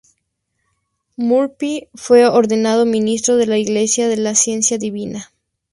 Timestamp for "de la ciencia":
4.07-4.79